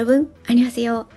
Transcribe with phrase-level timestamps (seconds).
[0.00, 1.08] ロブン、アニハセヨ。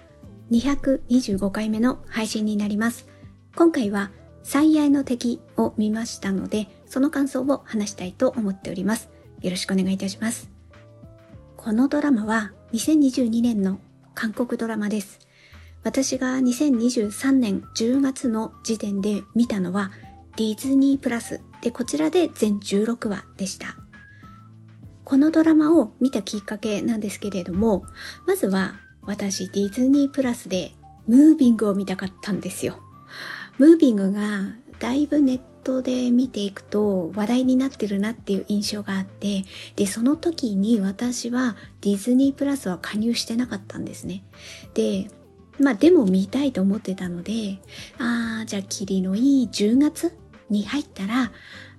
[0.52, 3.08] 225回目の配信になります。
[3.56, 4.12] 今回は
[4.44, 9.10] 最愛の敵を見ましたので、その感想を話したいと思っております。
[9.40, 10.52] よろしくお願いいたします。
[11.56, 13.80] このドラマは2022年の
[14.16, 15.20] 韓国ドラマです。
[15.86, 19.92] 私が2023年10月の時点で見たのは
[20.36, 23.78] ディズニープラスでこちらで全16話でした。
[25.04, 27.84] このドラマを見たきっかけなんですけれども、
[28.26, 30.72] まずは私ディズニープラスで
[31.08, 32.80] ムービングを見たかったんですよ。
[33.58, 39.44] ムービングがだいぶネットで見ていくと話題になってるなっていう印象があって、
[39.76, 44.24] で、その時に私はディズニープラスは加入してなかったんですね。
[44.74, 45.08] で、
[45.60, 47.60] まあでも見たいと思ってたので、
[48.00, 50.18] ああ、じゃあ霧のいい10月
[50.50, 51.32] に入ったら、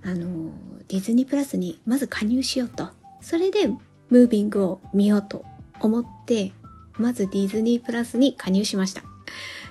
[0.03, 0.53] あの、
[0.89, 2.89] ディズニープラスにまず加入しようと。
[3.21, 5.45] それで、ムービングを見ようと
[5.81, 6.53] 思って、
[6.99, 9.03] まずディズニープラスに加入しました。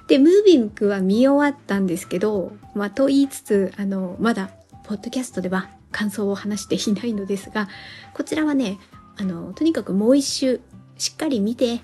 [0.07, 4.51] で、ムービングは見終わったんですけど、まあ、と言いつつ、あの、まだ、
[4.83, 7.69] ポッドキャストでは感想を話していないのですが、
[8.13, 8.79] こちらはね、
[9.17, 10.61] あの、とにかくもう一周、
[10.97, 11.81] しっかり見て、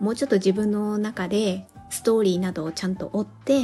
[0.00, 3.60] もうちょっと自分の中でストーリーなどをちゃんと追って、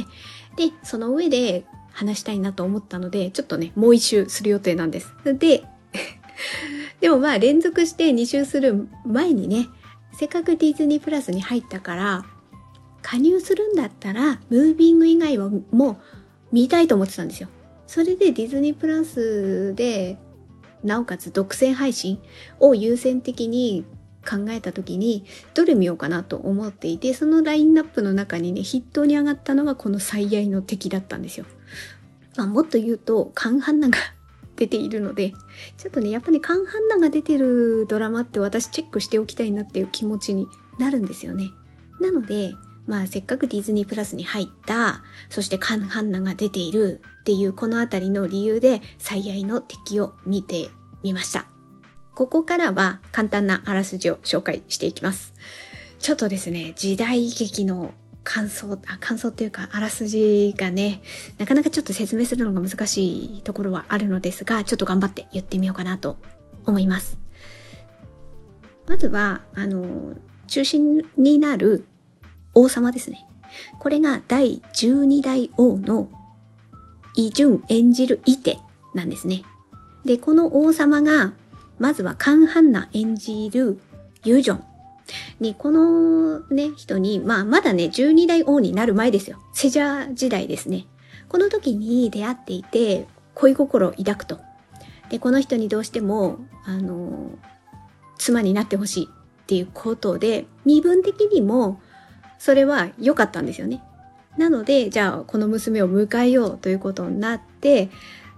[0.55, 5.13] で、その上で話したいなと思ったので、ちょっとね、もう一周する予定なんです。
[5.25, 5.65] で、
[7.01, 9.67] でもまあ連続して2周する前にね、
[10.13, 12.25] せっかくディズニープラスに入ったから、
[13.01, 15.97] 加入するんだったら、ムービング以外はもう
[16.51, 17.49] 見たいと思ってたんですよ。
[17.87, 20.17] それでディズニープラスで、
[20.83, 22.19] なおかつ独占配信
[22.59, 23.85] を優先的に
[24.27, 31.45] 考えた時に、どれ見ようかなと思っていて、そのラインナップの中にね、筆頭に上がったのがこの最愛の敵だったんですよ。
[32.37, 33.97] まあ、もっと言うと、カンハンナが
[34.55, 35.33] 出ているので、
[35.77, 40.47] ちょっとね、やっぱりカンハンナが出てるドラマって私チェックしておきたいなっていう気持ちに
[40.79, 41.49] なるんですよね。
[41.99, 42.53] なので、
[42.85, 50.69] まあせっかくディズニープラスに入った、そしてカンハンナが出ているっていうこのあたりの理由で最愛の敵を見て
[51.01, 51.45] みました。
[52.13, 55.33] ここからは簡単なあらすじを紹介していきます。
[55.99, 61.01] ちょっとですね、時代劇の感想、あ、感想っていうか、あらすじがね、
[61.37, 66.17] なかなかちょっと説明するのが難しいところはあるのですが、ちょっと頑張って言ってみようかなと
[66.65, 67.17] 思います。
[68.87, 70.15] まずは、あの、
[70.47, 71.85] 中心になる
[72.53, 73.25] 王様ですね。
[73.79, 76.09] これが第12代王の
[77.15, 78.59] イ・ジュン演じるイテ
[78.93, 79.43] なんですね。
[80.05, 81.33] で、この王様が、
[81.79, 83.79] まずはカン・ハンナ演じる
[84.23, 84.72] ユジョン。
[85.39, 89.39] に、このね、人に、まあ、まだね、12代王になる前ですよ。
[89.53, 90.87] セジャー時代ですね。
[91.29, 94.39] この時に出会っていて、恋心を抱くと。
[95.09, 97.31] で、この人にどうしても、あの、
[98.17, 101.81] 妻になってほしいっていうことで、身分的にも、
[102.39, 103.83] それは良かったんですよね。
[104.37, 107.89] なので、じゃあ、この娘を迎えようということになって、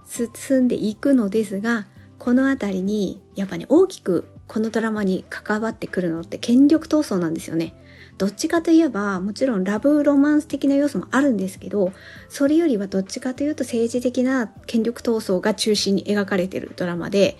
[0.06, 1.86] 進んでいくのですが、
[2.18, 7.74] このあたりに、やっぱね、大きくこのドラマに関わってくるのって権力闘争なんですよね。
[8.18, 11.92] どっちかといえば、もちろんラブロマンス的な要素もあるんですけど、
[12.28, 17.36] それよりはどっちかというと政治的な権力闘争が中心に描かれてるドラマで、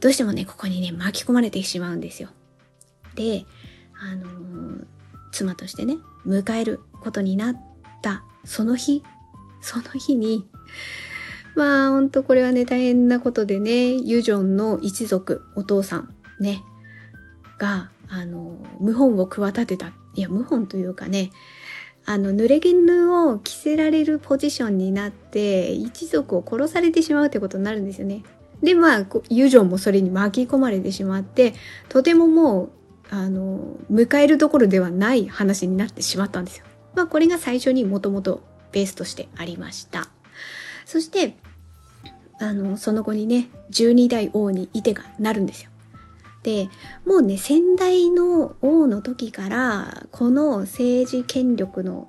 [0.00, 2.28] どうしてもね、ここにね、巻き込まれてしまうんですよ。
[3.16, 3.46] で、
[4.00, 4.84] あのー、
[5.32, 7.60] 妻としてね、迎えることになっ
[8.02, 9.02] たその日、
[9.60, 10.46] その日に、
[11.54, 16.62] まあほんとこれはね大変なことでねユジョンの一族お父さんね
[17.58, 21.30] があの謀反を企てたいや謀反というかね
[22.06, 28.22] あの濡れ衣を着せられるポジションになって一族を殺されてしまうってことになるんですよね。
[28.62, 31.54] でまあユジョンもそれに巻き込まれてしまって
[31.88, 32.70] とてももう
[33.10, 36.66] あの迎えるどころではない話になってしまったんですよ。
[36.94, 38.42] まあこれが最初にもともと
[38.72, 40.08] ベースとしてありました。
[40.84, 41.36] そして、
[42.38, 45.70] あの、その後にね、12代王にいてがなるんですよ。
[46.42, 46.68] で、
[47.06, 52.08] もうね、先代の王の時から、この政治権力の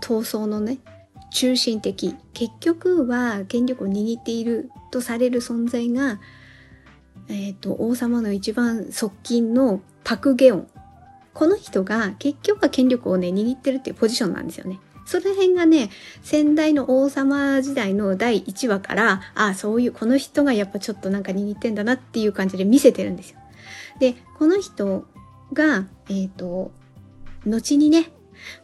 [0.00, 0.78] 闘争のね、
[1.30, 6.20] 中心的、結局は権力を握っているとされる存在が、
[7.28, 10.68] えっ、ー、と、王様の一番側近のパク・ゲオン。
[11.34, 14.80] この人が結局は権力をね、握ってるっていうポジションなんですよね。
[15.06, 15.90] その辺がね、
[16.22, 23.38] 先代の王様時代の第1話から、ああ、そういう、この人がやっぱちょっとなんか握ってんだなっていう感じで見せてるんですよ。
[24.00, 25.06] で、この人
[25.52, 26.72] が、えっ、ー、と、
[27.46, 28.10] 後にね、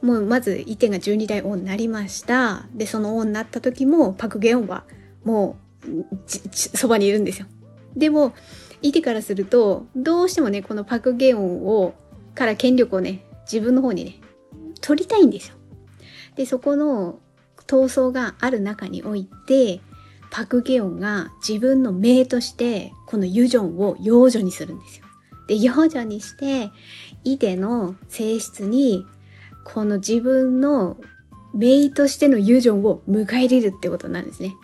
[0.03, 2.67] もうまず、イテが12代王になりました。
[2.75, 4.85] で、その王になった時も、パクゲオンは
[5.25, 5.57] も
[5.87, 7.47] う、そばにいるんですよ。
[7.97, 8.35] でも、
[8.83, 11.95] イテからすると、どうしてもね、このパクゲオンを
[12.35, 14.17] から権力をね、自分の方にね、
[14.81, 15.55] 取りたいんですよ。
[16.37, 17.19] で、そこの
[17.67, 19.81] 闘争がある中において、
[20.31, 25.07] パクゲヨンが自分の命としてこのユジョンを養女にするんですよ。
[25.47, 26.71] で、養女にして、
[27.25, 29.07] イデの性質に
[29.65, 30.97] この自分の
[31.55, 34.55] 姪としてのユジョンを迎え入れるってことなんですね。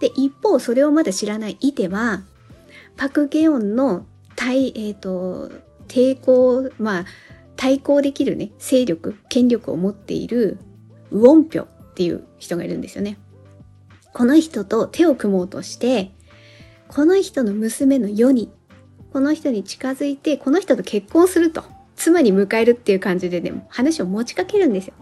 [0.00, 2.22] で、一方、それをまだ知らないイテは、
[2.96, 4.06] パクゲヨンの
[4.36, 5.50] 対、えっ、ー、と、
[5.86, 7.04] 抵抗、まあ、
[7.56, 10.58] 対抗できるね、勢力、権力を持っている
[11.10, 13.18] ウォンピョっていう人がいるんですよね。
[14.12, 16.12] この人と手を組もうとして、
[16.88, 18.50] この人の娘の世に、
[19.12, 21.64] この人に近づいて、この人と結婚すると、
[21.96, 24.94] 妻に迎えるっていう感じでね、話を持ちかけるんですよ。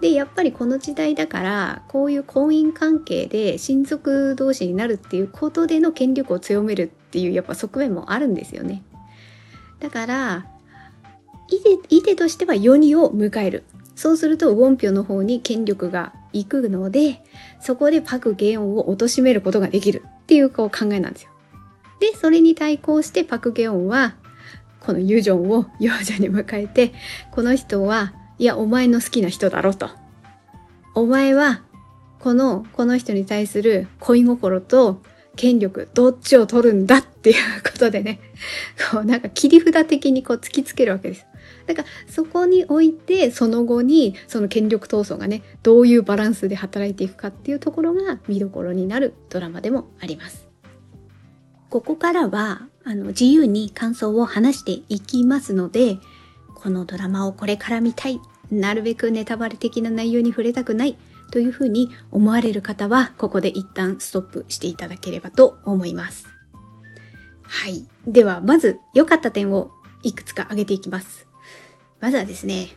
[0.00, 8.82] で、やっぱりこの時代だから、こういう婚姻関係で親族同士になるっていうことでの権力を強めるっていうやっぱ側面もあるんですよね。
[9.80, 10.46] だから、
[11.50, 13.64] イデ、イデとしてはヨニを迎える。
[13.94, 17.22] そうすると、ウォンピョの方に権力が行くので、
[17.60, 21.30] そこでパク・ゲヨンを貶めることができるっていうこう考えなんですよ。
[22.00, 24.16] で、それに対抗してパク・ゲヨンは、
[24.80, 26.92] このユジョンを幼女に迎えて、
[27.30, 29.88] この人は、いや、お前の好きな人だろと。
[30.94, 31.62] お前は、
[32.18, 35.02] この、この人に対する恋心と
[35.36, 38.20] 権力、どっちを取るんだっていうことでね、
[38.90, 41.26] こうなんか切り札的にこう突きつけるわけです。
[41.66, 50.46] だからそこにおいてその後にその権力闘争がねどういうバランスで働いていくかっていうところが見どころになるドラマでもあります。
[51.70, 55.98] ここからはあの自由に感想を話していきますので
[56.54, 58.20] このドラマをこれから見たい
[58.50, 60.96] なるべくネタバレ的な内容に触れたくない
[61.32, 66.34] というふうに思われる方はここで一旦ストップしていただければと思います。
[67.42, 67.86] はい。
[68.06, 69.70] では、まず良かった点を
[70.02, 71.23] いくつか挙げていきます。
[72.00, 72.68] まずはですね、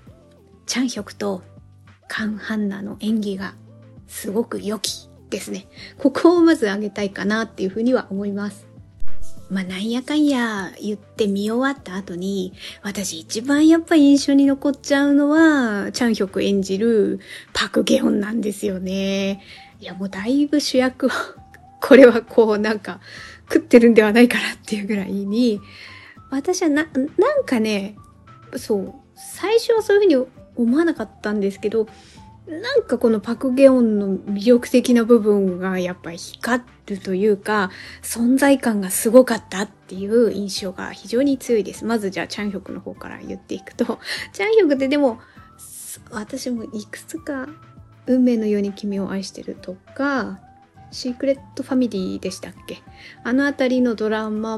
[0.66, 1.44] チャンヒョクと
[2.08, 3.56] カン・ハンナの演技が
[4.08, 5.68] すごく良きですね。
[5.98, 8.66] ここをまず挙げたいかなっていうふうには思います。
[9.50, 12.54] まあなんやかんや言って見終わった後に、
[12.84, 17.20] 私一番やっぱ印象に残っちゃうのは、チャンヒョク演じる
[17.54, 19.42] パク・ゲホンなんですよね。
[19.80, 21.10] いやもうだいぶ主役を
[21.82, 23.00] これはこうなんか
[23.52, 25.62] 食ってるんではないかなっていうぐらいに、
[26.30, 26.88] 私はな、
[27.18, 27.96] なんかね、
[28.58, 31.88] そう、最初はそういうふうに思わなかったんですけど、
[32.48, 37.72] なんかこのパクゲオンの魅力的な部分がやっぱり光るというか、
[38.02, 41.84] 存在感がすごかったっていう印象が非常に強いです。
[41.84, 44.00] まずじゃあチャンヒョクの方から言っていくと、
[44.32, 45.20] チャンヒョクってでも、
[46.12, 47.50] 私もいくつか
[48.06, 50.40] 運命のように君を愛してるとか、
[50.92, 52.82] シークレットファミリーでしたっけ？
[53.24, 54.58] あのあたりのドラマ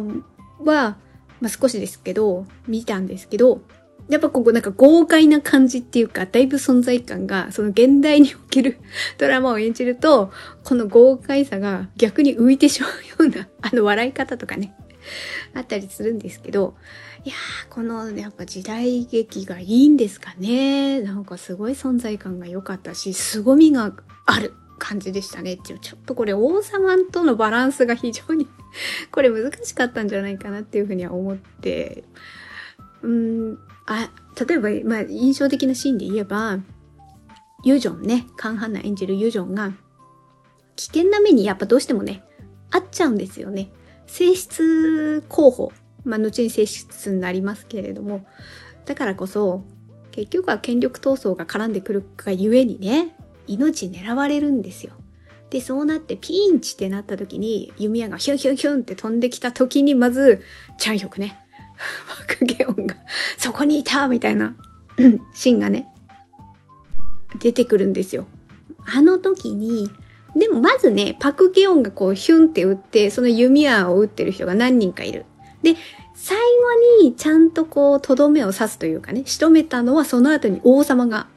[0.64, 0.98] は、
[1.42, 3.62] まあ、少しですけど、見たんですけど、
[4.10, 8.78] やっぱここなんか豪快な感じっていうか、だいぶ存在感が、その現代における
[9.18, 10.32] ドラマを演じると、
[10.64, 14.74] この豪快さが逆に浮いてしまうような、あの笑い方とかね、
[15.54, 16.76] あったりするんですけど、
[17.24, 21.02] いやー、このやっぱ時代劇がいいんですかね。
[21.02, 23.94] なんかすごい存在感が良かったし、凄みが
[24.26, 25.58] ある感じでしたね。
[25.58, 28.48] ちょっとこれ王様とのバランスが非常に
[29.12, 32.06] これ難しかったんじゃないかなっていうふうには思って、
[33.04, 33.60] うん、
[33.90, 34.12] あ、
[34.46, 36.60] 例えば、まあ、印象的なシーンで言えば、
[37.64, 39.74] ユジョンね、カンハンナ演じるユジョンが、
[40.76, 42.24] 危険な目にやっぱどうしてもね、
[42.72, 43.72] あっちゃうんですよね。
[44.06, 45.72] 性質候補。
[46.06, 48.26] まあ、後に性質になりますけれども、
[48.86, 49.66] だからこそ、
[50.12, 53.16] 結局は権力闘争が絡んでくるがゆえにね、
[53.48, 54.94] 命狙われるんですよ。
[55.50, 60.42] で、そうなってピンチってなった時に、弓矢がヒュンヒュンヒュンって飛んできた時に、まず、
[60.78, 61.40] チャンヒョクね、
[62.28, 62.96] クゲオンが
[63.38, 64.56] そこにいたみたいな
[65.34, 65.88] シーンがね、
[67.40, 68.26] 出てくるんですよ。
[68.86, 69.90] あの時に、
[70.36, 75.26] でもまずね、パクゲオンがこうヒュンって撃って、その弓矢を撃ってる人が何人かいる。
[75.64, 75.76] で、
[76.16, 81.28] 最後にちゃんとこう、とどめを刺すというかね、仕留めたのはその後に王様が、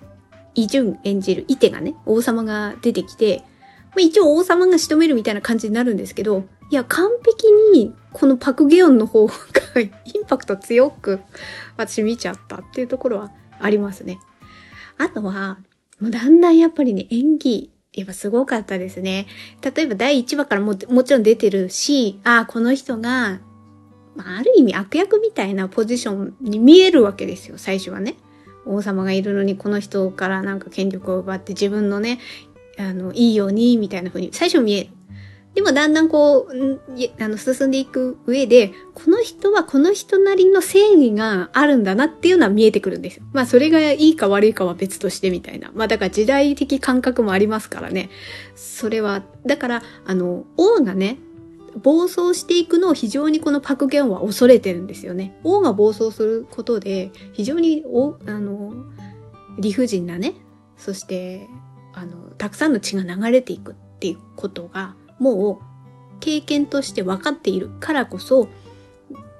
[0.54, 3.42] イジュン演じるイテがね、王様が出てきて、
[3.90, 9.34] まあ、一応王様が仕留めるみたいな感じになるんですけど、いや、完璧にこのパクゲヨンの方が
[9.76, 11.20] インパクト強く
[11.76, 14.18] 私見ちゃったっていうところはありますね。
[14.96, 15.58] あとは、
[16.00, 19.26] もうだんだんやっぱりね、演技、やっぱすごかったですね。
[19.60, 23.40] 例えば第1話からももちろん出てるし、ああ、この人が、
[24.16, 28.16] まあ、ある意味悪役みたいなポジションに見えるわけですよ、最初はね。
[28.64, 32.18] 王様がいるのにこの人からなんか権力を奪って自分のね、
[32.78, 35.01] あの、いいように、みたいな風に最初見える。
[35.54, 36.80] でもだんだんこう、
[37.22, 43.24] あの、進んでいく上で、この人はこの人なりの正義があるんだなっていうのは見えてくるんですよ。
[43.32, 45.70] まあそれがいいか悪いかは別としてみたいな。
[45.74, 48.08] まあだから時代的感覚もありますからね。
[48.54, 51.18] それは、だから、あの、王がね、
[51.82, 55.38] 暴走していくのを非常にこのパク・ゲンは恐れてるんですよね。
[55.44, 58.72] 王が暴走することで、非常にお、あの、
[59.58, 60.34] 理不尽なね、
[60.78, 61.48] そして、
[61.94, 65.64] あの、たくさんの血が流れていくっていうことが、もう
[66.20, 68.48] 経験として分かっているからこそ、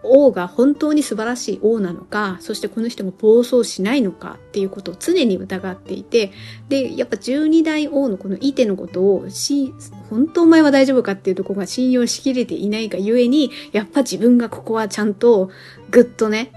[0.05, 6.33] 王が本当に素晴らしい王なのか、そしてこの人が暴走しないのかっていうことを常に疑っていて、
[6.69, 9.73] で、やっぱ十二代王のこのイテのことをし、
[10.11, 15.51] 本当お前は大丈夫かっていうとこが信用しきれていないがゆえに、やっぱ自分がここはちゃんと
[15.91, 16.53] ぐっとね、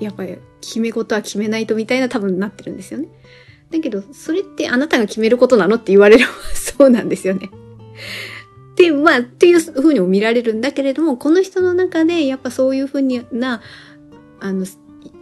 [0.00, 3.08] やっぱり決め事は決めないとみたいな多分なってるんですよね。
[3.70, 7.50] だけど、それってあなたが決めることなのって言われればそうなんですよね。
[8.78, 13.60] て、まあ、っていうふうにも見られるんだけれども、この人の中で、やっぱそういうふうにな、
[14.38, 14.64] あの、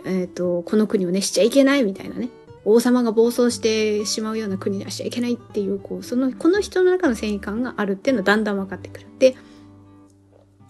[0.05, 2.29] えっ、ー、と、この国をね、しちゃいけないみたいなね。
[2.67, 9.07] 王様が暴走してしまうような国にはしちゃいけないっていう、こう、その、この人の中の正義感があるっていうのはだんだん分かってくる。
[9.19, 9.37] で、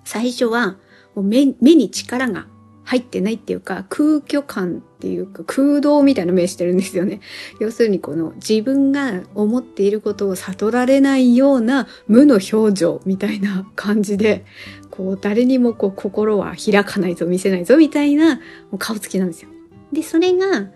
[0.05, 0.77] 最初は、
[1.15, 2.47] もう目目に力が
[2.87, 7.21] 入ってないっていうか、空虚感っていうか、空洞みたいな目してるんですよね。
[7.59, 14.45] 要するにこの自分が思っていることを悟られないような無の表情みたいな感じで、
[14.91, 18.41] こう誰にもこう心は開かないぞ、見せないぞみたいな
[18.79, 19.49] 顔つきなんですよ。
[19.93, 20.71] で、それが、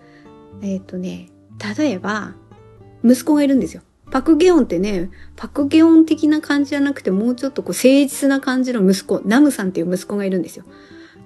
[0.63, 1.31] えっ、ー、とね、
[1.79, 2.35] 例えば、
[3.05, 3.83] 息子がいるんですよ。
[4.11, 10.65] パクゲオンってね、パクゲオン的な感じじゃなくて、もうちょっとこう誠実な感じの息子、ナムさんっていう息子がいるんですよ。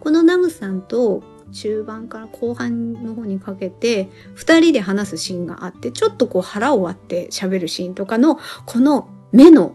[0.04, 9.74] このナムさんと中盤から後半の方にかけて二人で話すシーンがあってちょっとこう腹を割って喋るシーンとかのこの目の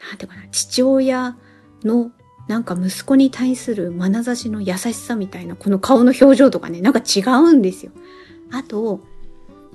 [0.00, 1.36] なんていうかな父親
[1.84, 2.10] の
[2.48, 7.92] なんか息子に対する眼差しの優しさみたいなこの顔の表情とかねなんか違うんですよ。
[8.50, 9.00] あと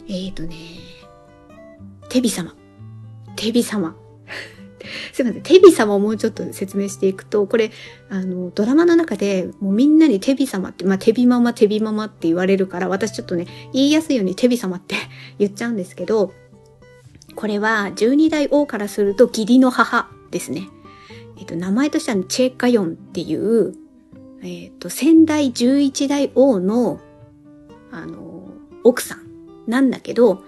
[0.07, 0.55] えっ、ー、とね
[2.09, 2.53] テビ様
[3.37, 3.95] テビ様
[5.11, 5.41] すいません。
[5.41, 7.71] テビ様をもうちょっと説明していくと、これ、
[8.09, 14.95] あの、ドラマの中で、もうみんなにテビ様って、まあ、テビママ、テビママって言われるから、私ちょっとね、言いやすいようにテビ様って
[15.39, 16.33] 言っちゃうんですけど、
[17.35, 20.69] これは、十二代王からすると義理の母ですね。
[21.39, 23.73] えっと、名前としては、チェカヨンっていう、
[24.43, 26.99] えっと、先代十一代王の、
[27.91, 28.49] あの、
[28.83, 29.23] 奥さん
[29.67, 30.43] なんだけど、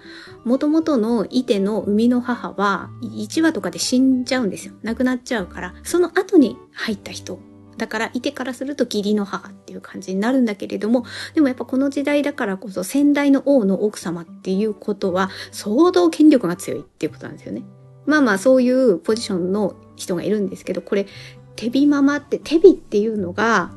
[0.46, 4.74] もともとのイテの生みの母は1話とかで死んじゃうんですよ。
[4.84, 7.40] 亡くなっちゃうから、その後に入った人。
[7.76, 17.64] だから、イテからすると義理の母っていう感じになるんだけれども、でもやっぱこの時代だからこそ先代の王の奥様っていうことは相当権力が強いっていうことなんですよね。
[18.06, 21.08] まあまあそういうポジションの人がいるんですけど、これ、
[21.56, 23.72] テビママって、テビっていうのが、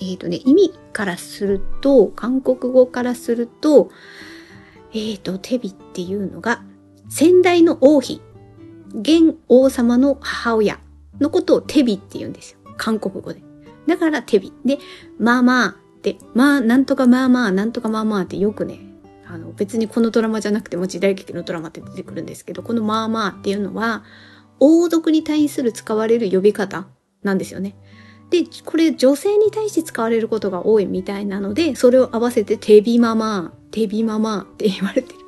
[0.00, 3.90] えっ、ー、とね、意味からすると、韓国語からすると、
[4.94, 6.62] えっ、ー、と、テビっていうのが、
[7.08, 8.20] 先代の王妃、
[8.94, 10.78] 現王様の母親
[11.20, 12.58] のことをテビって言うんですよ。
[12.76, 13.42] 韓国語で。
[13.86, 14.52] だからテビ。
[14.64, 14.78] で、
[15.18, 18.80] まあまあって、まあ、なんとかまあまあ、なんとかまあまあってよくね、
[19.26, 24.04] あの、別にこのドラマじゃなくても時代劇のドラマって出てくるんですけど、このまあまあっていうのは、
[24.60, 26.86] 王族に対する使われる呼び方
[27.22, 27.74] なんですよね。
[28.32, 35.18] で、これ女性に対して使われることが多いみたいなので、それを合わせてテビママテビママって言われてる。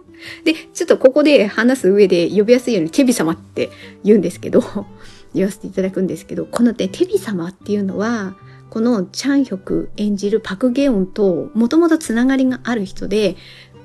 [0.44, 3.70] で、ちょっとここで話す上で呼びやすいようにテビ様って
[4.04, 4.62] 言うんですけど、
[5.34, 8.36] 言わせていただくんですけど、このね、テビ様っていうのは、
[8.70, 13.36] このチャンヒョク演じるパクゲオンともともとつながりがある人で、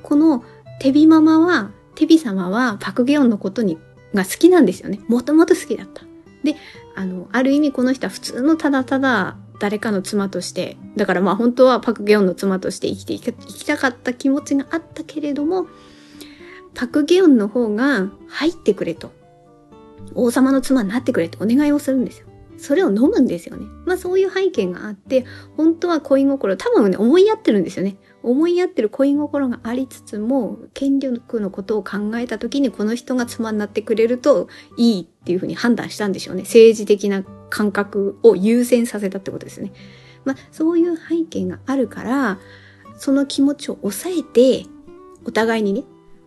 [0.02, 0.46] この
[0.80, 3.78] テビママは、テビ様はパクゲオンのことに
[4.14, 5.02] が好きなんですよね。
[5.08, 6.04] もともと好きだった。
[6.44, 6.56] で、
[7.00, 15.68] あの、ある意味この人は普通のただただ誰かの妻として、だからまあ本当はパク・ゲヨンの妻として生きていきたかった気持ちがあったけれども、
[16.74, 19.14] パク・ゲヨンの方が入ってくれと。
[20.14, 22.28] 王様の妻になってくれとお願いをするんですよ。
[22.58, 23.66] それを飲むんですよね。
[23.86, 25.24] まあそういう背景があって、
[25.56, 27.96] 本当は恋心、多分ね、思い合ってるんですよね。
[28.22, 36.44] 思い合ってる恋心がありつつも、権力のことを考えた時にこの人が妻になってくれるといいっていうふうに判断したんでしょうね。
[36.44, 39.72] 政治的な感覚を優先させたってことですね。
[40.26, 42.40] まあそういう背景があるから、
[42.98, 44.66] その気持ちを抑えて、
[45.26, 45.84] お互いにね、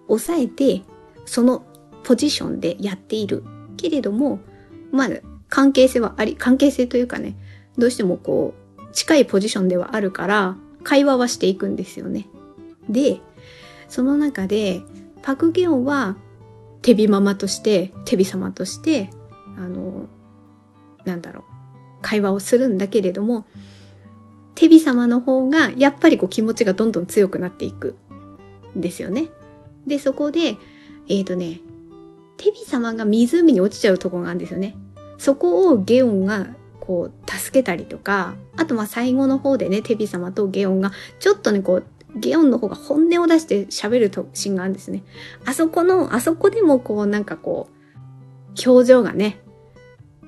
[0.09, 0.83] 抑えて、
[1.27, 1.65] その
[2.05, 3.45] ポジションでやっている。
[3.77, 4.39] けれども、
[4.93, 5.09] まあ
[5.49, 7.37] 関係性はあり、関係性というかね、
[7.77, 12.29] どうしてもこう、近いポジションではあるから、会話はしていくんですよね。
[12.89, 13.21] で、
[13.89, 14.83] その中で、
[15.23, 16.17] パクゲオンは、
[16.83, 19.11] テビママとして、テビ様として、
[19.57, 20.09] あの、
[21.05, 21.43] なんだろう、
[22.03, 23.47] 会話をするんだけれども、
[24.55, 27.97] テビ様の方がやっぱりこう気持ちがどんどん強くなっていく
[28.77, 29.29] んですよね。
[29.87, 31.61] で、そこで、えっ、ー、とね、
[32.37, 34.77] テビ様が湖に落ちちゃうとこがあるんですよね。
[35.19, 41.85] そこをゲオンがこう助けたりとか、あとまあ最後の方でね、テビ様とゲオンがちょっとね、こう、
[42.17, 45.05] ゲオンの方が本音を出して喋るとシーンがあるんですね。
[45.45, 49.39] あそこの、あそこでもこうなんかこう、表情がね、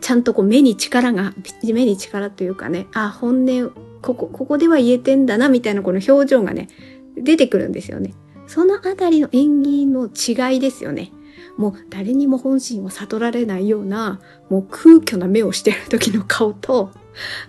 [0.00, 1.34] ちゃんとこう目に力が、
[1.64, 6.68] 目に力というかね、あ、本音、ここ、ここでは言えてんだな、みたいなこの表情がね、
[7.16, 8.14] 出てくるんですよね。
[8.46, 11.11] そのあたりの演技の違いですよね。
[11.56, 14.20] もう誰にも本心を悟られないような、
[14.50, 16.90] もう空虚な目をしてる時の顔と、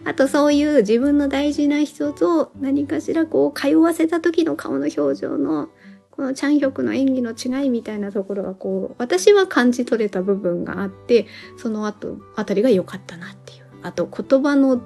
[0.04, 5.70] あとそういう自分の大事な人と何かしらこう通わせた時の顔の表情の
[6.12, 11.26] このチャンヒョクの演技の違いみたいなところがこう私は感じ取れた部分があって
[11.58, 13.66] その後あたりが良かったなっていう。
[13.82, 14.82] あと言葉の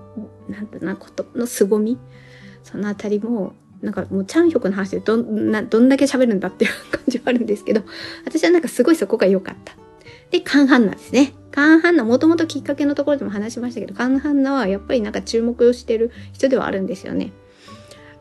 [0.50, 1.98] なんだな言葉の凄み。
[2.64, 7.84] そのあたりもなんかもうチャンヒョクの話でどんなどんだけ喋るんだっていう感じはあるんですけど
[8.26, 9.76] 私はなんかすごいそこが良かった
[10.32, 11.34] で、カンハンナですね。
[11.52, 17.32] カンハンナ、もともときっかけのところでも話しましたけど、カンハンナはやっぱりなんか注目をしてる人ではあるんですよね。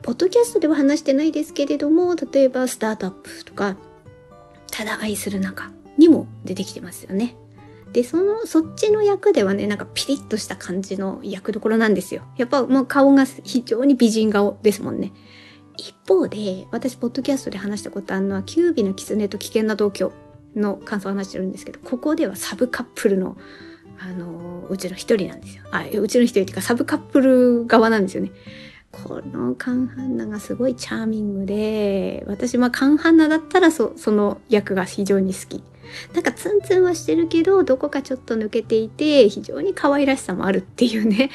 [0.03, 3.77] ポッドキャストでは話してないですけれども、例えばスタートアップとか、
[4.71, 7.37] ただ愛する中にも出てきてますよね。
[7.93, 12.23] で、その、そっちの役ではね、なんかピリッとした感じの役どころなんですよ。
[12.37, 15.12] やっぱもう顔が非常に美人顔ですもんね。
[15.78, 20.12] 一方で、私、ポッドキャストで話したことあるのは、キュービの狐と危険な同居
[20.54, 23.37] の感想を話してるんですけど、ここではサブカップルの、
[23.99, 25.62] あの、うちの一人なんですよ。
[25.70, 28.32] あ、うちの一人っていうか、サブカップル側なんですよね。
[28.90, 35.62] このカンハンナがすごいチャーミングで、私、まあ、カンハンナだったらそ、その役が非常に好き。
[36.12, 41.30] なんかツンツンはしてるけど、どこかちょっと抜けていて、非常に可愛らしさもあるっていうね。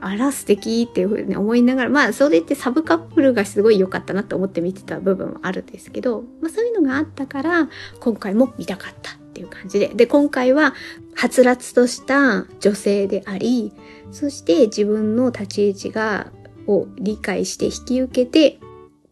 [0.00, 7.68] あら素敵っていうふうに思いながら、まあそれってサブカップルがすごい良かったなと思って見てた部分もあるんですけど、まあそういうのがあったから、
[8.00, 9.88] 今回も見たかったっていう感じで。
[9.88, 10.74] で、今回は、
[11.14, 13.72] はつらつとした女性であり、
[14.10, 16.32] そして自分の立ち位置が、
[16.66, 18.58] を理解して引き受けて、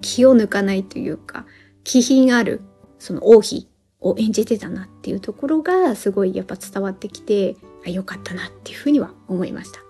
[0.01, 1.44] 気を抜かないというか、
[1.85, 2.61] 気品ある、
[2.98, 3.68] その王妃
[4.01, 9.88] を演じてたなっていうところが、すごいやっぱ伝わってきて、あ、よかったなっていうふうには思いました。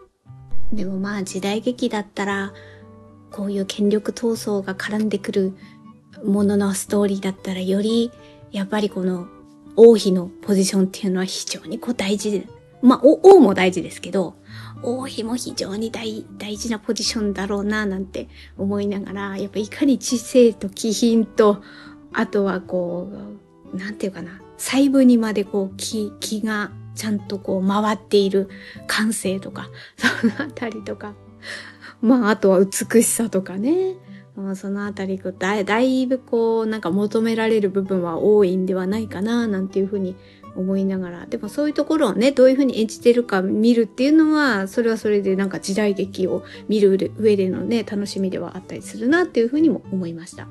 [0.72, 2.52] でもまあ時代劇だったら、
[3.31, 5.54] こういう権力闘争が絡んでくる
[6.24, 8.11] もののストーリーだったらより、
[8.52, 9.28] やっぱりこの
[9.76, 12.33] 王妃のポジションっていうのは非常にこう大事。
[12.33, 12.46] で、
[12.83, 14.37] まあ王も大事ですけど、
[14.83, 21.62] 王妃も非常に大大事なポジションだろうななんて思いながら、やっぱいかに知性と気品と、
[22.12, 23.11] あとはこ
[23.72, 28.48] う、なんていうかな、細部にまでこう気、気がちゃんとこう回っている
[28.88, 31.14] 感性とか、 そのあたりとか、
[32.02, 33.94] まああとは美しさとかね、
[34.34, 40.14] まあ、そのあたりだだいぶこうなんか求められる部分は多いんではないかななんていうふうに
[40.56, 50.48] 思いながら、でもそういうところをね、どういうふうに演じてるか見るっていうのは、それはそれでなんか時代劇を見る上でのね、楽しみではあったりするなっていうふうにも思いました。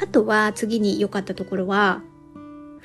[0.00, 2.02] あとは次に良かったところは、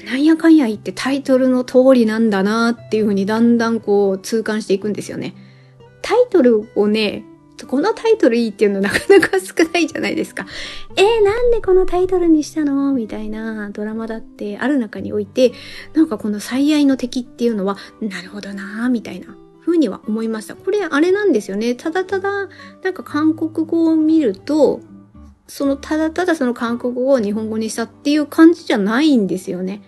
[0.05, 5.35] なんやかんや言ってタイトルの通りなんだなっていうふうにだんだんこう痛感していくんですよね。
[6.01, 7.23] タイトルをね、
[7.67, 10.45] このタイトルいいっていうのなかなか少ないじゃないですか。
[10.97, 12.93] えー、なんでこのタイトルにしたの？
[12.93, 15.53] みたいなドラマだってある中において、
[15.93, 20.55] なんかこの最愛の敵っていうのは、なるほどなーみたいな風には思いました。
[20.55, 21.75] これあれなんですよね。
[21.75, 22.49] ただただ、
[22.83, 24.81] なんか韓国語を見ると、
[25.47, 29.81] そのただただその韓国語を日本語にしたっていう感じじゃないんですよね。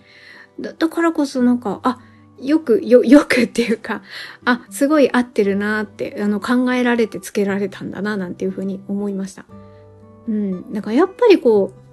[0.60, 2.00] だだからこそなんか、あ、
[2.40, 4.02] よく、よ、 よくっていうか、
[4.44, 9.46] あ、すごい合ってるなって、あの、考えられてつけられたんだな、なんていうふうに思いました。
[10.28, 10.72] うん。
[10.72, 11.86] だからやっぱりこう、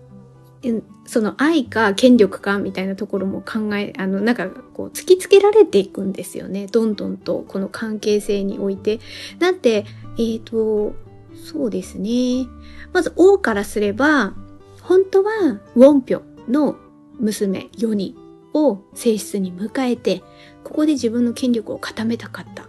[1.05, 6.67] その愛か権力かみたいなところも考え、あの、なんかこう突きつけられていくんですよね。
[6.67, 8.99] どんどんとこの関係性において。
[9.39, 9.85] だって、
[10.17, 10.95] えっ、ー、と、
[11.35, 12.47] そうですね。
[12.93, 14.33] まず王からすれば、
[14.81, 16.77] 本当はウォンピョの
[17.19, 18.15] 娘4人
[18.53, 20.21] を性質に迎えて、
[20.63, 22.67] ここで自分の権力を固めたかった。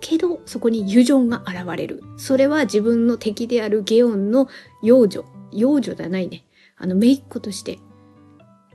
[0.00, 2.02] けど、そこに友情が現れる。
[2.16, 4.48] それは自分の敵であるゲオンの
[4.82, 5.24] 幼女。
[5.50, 6.44] 幼女じゃないね。
[6.76, 7.78] あの、姪っ子として、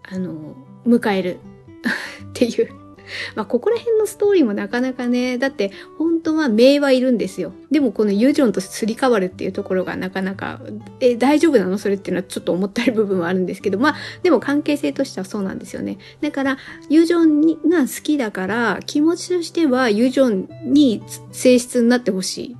[0.03, 1.39] あの、迎える
[2.29, 2.82] っていう
[3.35, 7.53] まあ、ここら辺のストーリーもなかなかね、だって、本当は名はいるんですよ。
[7.71, 10.61] でも、このユジョンとすり替わるっていうところがなかなか、
[10.99, 11.77] え、大丈夫なの？
[11.77, 15.97] それっていうのはちょっと思ったり部分はあるんですけど、まあ、でも関係性としてはそうなんですよね。
[16.21, 16.57] だから、
[16.89, 22.57] ユジョンが好きだから、気持ちとしてはユジョンに性質になってほしい。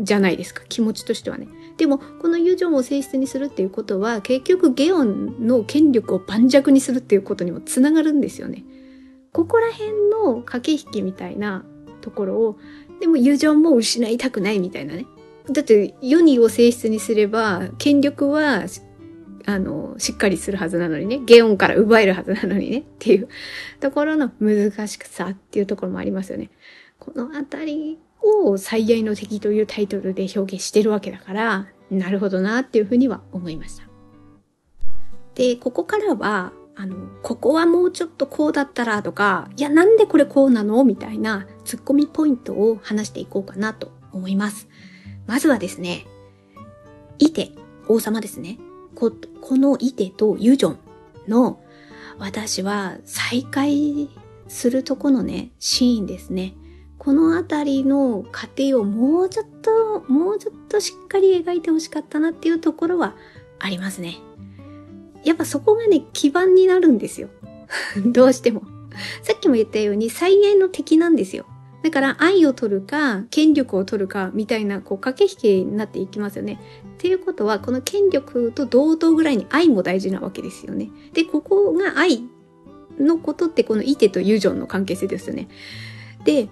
[0.00, 0.62] じゃないですか。
[0.68, 1.48] 気持ちとしてはね。
[1.76, 8.64] でも、このユジョンを性質にするっていうことは、結局ゲオンの権力を盤石にするっていうことにもつながるんですよね。
[9.38, 11.64] ここら辺の駆け引きみたいな
[12.00, 12.58] ところを、
[12.98, 15.06] でも友情も失いたくないみたいなね。
[15.48, 18.64] だって、世にを性質にすれば、権力は、
[19.46, 23.28] あの、しっかりするはずなのにね、ゲオンから奪えるはずなのにね、っていう
[23.78, 26.50] ところの難しさっていうところもありますよね。
[26.98, 33.84] このあたりを最愛の敵というタイトルで表現してるわけだから、なるほどなっていうふうには思いました。
[35.36, 44.68] で、ここからは、あの、ここはもうちょっとこうだったらとか、いや、なんでこれこうなのみたいなツッコミポイントを話していこうかなと思います。
[45.26, 46.06] まずはですね、
[47.18, 47.50] イテ、
[47.88, 48.58] 王様ですね。
[48.94, 50.78] ここのイテとユジョン
[51.26, 51.60] の
[52.16, 54.08] 私は再会
[54.46, 56.54] するとこのね、シーンですね。
[56.96, 63.16] このあたりの過程をもうちょっと、もうちょっとしっかり描いてほしかったなっていうところは
[63.58, 64.18] ありますね。
[65.28, 67.28] やっぱそこがね、基盤になるんですよ。
[68.06, 68.62] どうしても。
[69.22, 71.44] さっきも言ったように最愛の敵なんですよ。
[71.82, 76.58] だから愛を取るか、権力を取るか、みたいな、こう、駆け引きになっていきますよね。
[76.94, 80.90] っていうことは、この権力と同等ぐらいに愛も大事なわけですよね。
[81.12, 82.24] で、ここが愛
[82.98, 85.48] のことって、このイテとユジョンの関係性ですよね。
[86.24, 86.48] で、イ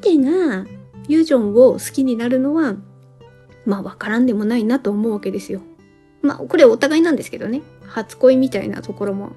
[0.00, 0.66] テが
[1.06, 2.74] ユジョンを好きになるのは、
[3.64, 5.60] まあ、わからんでもないなと思うわけですよ。
[6.22, 7.62] まあ、これお互いなんですけどね。
[7.86, 9.32] 初恋みたいなところも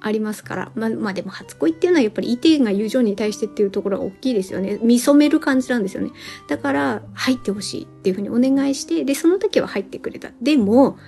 [0.00, 0.72] ありますから。
[0.74, 4.78] まあ、まあでも初恋っていうのはやっぱり異定が友情に対してっていうところが大きいですよね。
[4.82, 6.10] 見染める感じなんですよね。
[6.48, 10.30] だから、入ってほしいっていうふうにお願いして、で、その時は入ってくれた。
[10.40, 10.98] でも、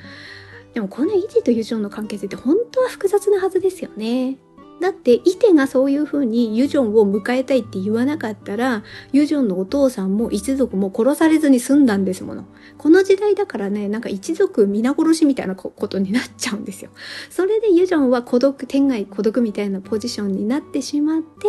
[0.75, 4.39] でもこの異性と友情の関係性って本当は複雑なはずですよね。
[4.81, 12.47] だって、イテがそういう風にユジョンを迎えたいって言わなかったら、ユジョンのお父さんも一族も殺されずに済んだんですもの。
[12.79, 16.91] この時代だからね、なんか一族皆殺しみたいなことになっちゃうんですよ。
[17.29, 21.49] それでユジョンは孤独、天外孤独みたいなポジションになってしまって、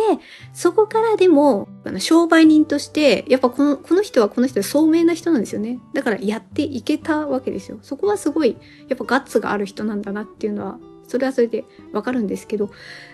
[0.52, 5.80] そこからでも、あの商売人として、やっぱこの、この人はこの人で聡明な人なんですよね。
[5.94, 7.78] だからやっていけたわけですよ。
[7.80, 10.78] そこはすごい、やっぱガッツがある人なんだなっていうのは
[11.12, 12.70] それはそれでわかるんですけど、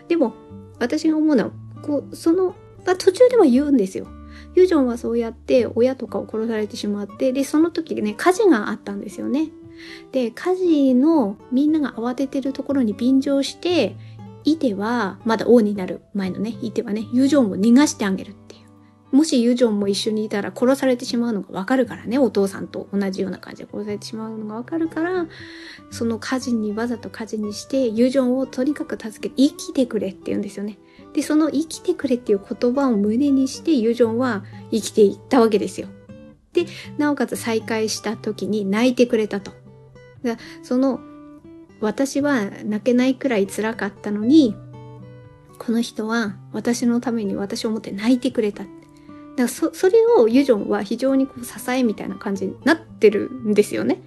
[0.06, 0.34] でも、
[0.78, 1.50] 私が思うのは、
[1.82, 4.06] こう、その、途中では言うんですよ。
[4.54, 9.50] ユージョンはそうやって親とかを殺されてしまって、で、その時ね、火事があったんですよね。
[10.12, 13.96] で、火事のみんなが慌ててるところに便乗して、
[14.44, 18.34] イテは、まだ王になる前のね、イテはね、ユージョンを逃がしてあげるっ。
[19.11, 25.27] もしユジョンも一緒にいたら殺されてしまうのがわかるからね、お父さんと同じような感じで殺されてしまうのがわかるから、
[25.90, 30.79] その火事にわざと火事にして、ユジョンをとにかく助けて生きてくれって言うんですよね。
[31.14, 35.88] で、その生きてくれっていう言葉を胸にして、ユジョンは生きていったわけですよ。
[36.53, 36.66] で、
[36.99, 39.53] なおかつ再会した時に泣いてくれたと。
[40.62, 41.01] その、
[41.81, 44.55] 私は泣けないくらい辛かったのに、
[45.59, 48.64] この人は私のために私を思って泣いてくれた。
[49.42, 54.01] らそそれをユジョンは非常にこう支えみたいな感じになってるんですよね。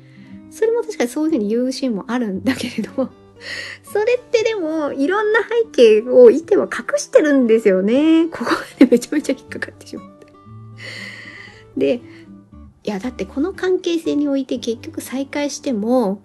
[0.52, 3.10] それも確かにそういうふうに言うシーンもあるんだけれども、
[3.84, 8.28] それってでもいろんな背景をいては隠してるんですよね。
[8.28, 10.28] ここでめちゃめちゃ引っかかってしまって。
[11.78, 12.02] で、
[12.84, 16.22] いやだってこの関係性において結局再会しても、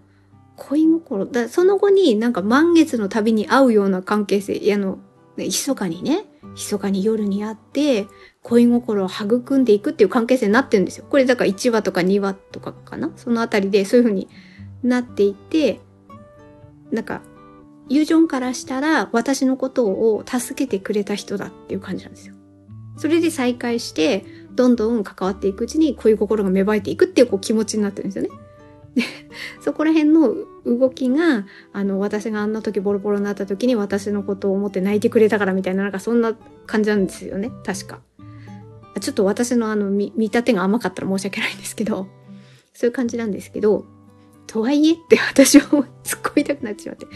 [0.56, 4.98] 恋心、だその後になんか満月の旅に会うような関係性、あの、
[5.36, 8.06] ね密かにね、密かに夜に会って、
[8.48, 11.06] 恋心を育んでいくっていう関係性になってるんですよ。
[11.10, 13.10] これだから1話とか2話とかかな？
[13.16, 14.28] そのあたりでそういう風に
[14.84, 15.80] なっていて、
[16.92, 17.22] なんか、
[17.88, 22.34] ユージョンからしたら私のことを助けてくれた人だっていう感じなんですよ。
[22.96, 28.30] それで再会して、どんどん関わっていくうちに恋心が芽生えていくっていうこう気持ちになってるんですよね。
[28.94, 29.02] で、
[29.60, 30.32] そこら辺の
[30.64, 36.34] 動きが、あの、私があんな時ボロボロになった時に私のことを思って泣いてくれたからみたいな、なんかそんな
[36.66, 37.50] 感じなんですよね。
[37.64, 38.00] 確か。
[39.00, 42.08] ちょっと私のあの見、見立てが甘かったら申し訳ないんですけど、
[42.72, 43.84] そういう感じなんですけど、
[44.46, 45.66] とはいえって私は
[46.04, 47.06] 突っ込みたくなってしまって。
[47.06, 47.08] い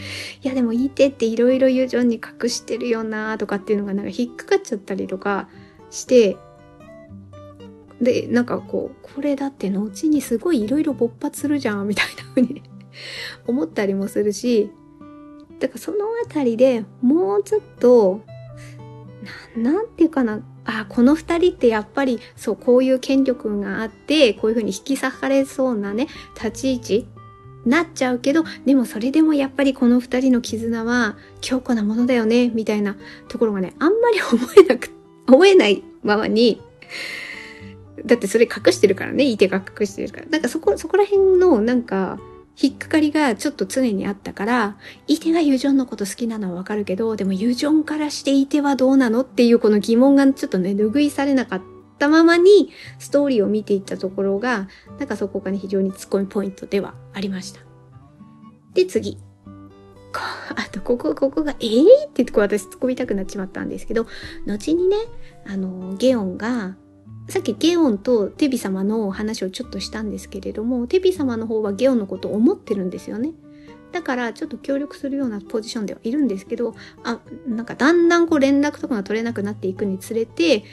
[0.47, 5.49] やでもいいてっていろいろ友情に隠してるよなとかっていうのがなんか引っかかっちゃったりとか
[5.89, 6.37] して、
[8.01, 12.63] で、なんかこう、これだって後にすごいいろいろ勃発するじゃんみたいな風に
[13.47, 14.71] 思ったりもするし、
[15.59, 18.21] だからそのあたりでもうちょっと
[19.55, 20.41] ななんていうかな
[20.79, 27.07] あこの二人ってやっぱりそうこういう権力があってこういうふうに引き裂かれそうなね立ち位置
[27.65, 32.95] なっちゃうけどでもそれでもやっぱりこの二人の絆は強固なものだよねみたいな
[33.27, 34.89] ところがねあんまり思えなく
[35.27, 36.61] 思えないままに
[38.05, 40.25] だってそれ隠してるからね、いてが隠してるから。
[40.27, 42.19] なんかそこ、そこら辺のなんか、
[42.59, 51.61] 引っかかりがちょっと常にあったから、いてがユジョンのこと好きなのはわかるけど、でもユジョンからしていてはどうなのっていうこの疑問がちょっとね、拭いされなかっ
[51.97, 54.67] たままに、ストーリーを見ていったところが、
[54.99, 57.61] なんかそこがね、非常にツッコミポイントではありました。
[58.73, 59.17] で、次。
[60.13, 64.07] あと、ここ、ここが、えーって言ってこう私突っ込みたくなっちまったんですけど、
[64.45, 64.97] 後にね、
[65.47, 66.75] あの、ゲオンが、
[67.27, 73.33] さっきゲオンとテビ様の話をちょっとしたんですけれども、テビ様の方はゲオンのことを思ってるんですよね。
[73.91, 80.63] だからちょっと協力するようなポジションではいるんですけど、あ、なんかだんだんこう連絡とかが取れなくなっていくにつれて、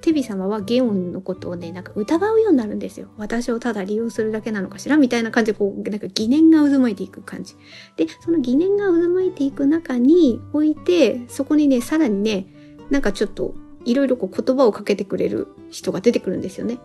[0.00, 3.08] テビ様はゲオンのことをね、なんか疑うようになるんですよ。
[3.16, 7.54] 私をただ利用するだけなのかしらみたいな感じで、こう、なんか疑念が渦巻いていく感じ。
[7.96, 12.46] で、その疑念が渦巻いていく中において、そこにね、さらにね、
[12.90, 16.78] なんかちょっといろいろこう言葉をかけてくれる人が出てくるんですよね。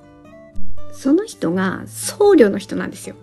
[0.93, 3.15] その人が僧侶の人なんですよ。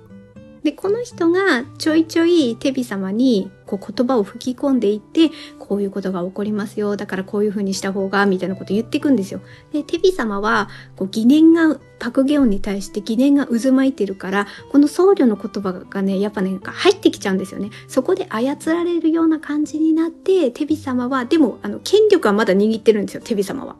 [0.62, 6.96] で、この人がちょいちょいテビ様にこう言葉を吹き込んでいって、こういうことが起こりますよ。
[6.96, 9.40] だからこういう風にした方が、みたいなこと言っていくんですよ。
[9.72, 17.70] で、テビ様は、こう疑念が、パクゲオンに対して疑念が渦巻いてるから、この僧侶の言葉がね、やっぱね、入ってきちゃうんですよね。
[17.88, 23.76] そこで操られるような感じになって、テビ様は、でも、あの、権力はまだ握ってるんですよ、テビ様は。